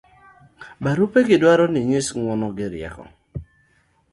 barupe 0.83 1.19
gi 1.27 1.37
dwaro 1.41 1.65
ni 1.69 1.79
inyis 1.83 2.07
ng'uono 2.15 2.47
gi 2.57 2.67
rieko 2.71 3.03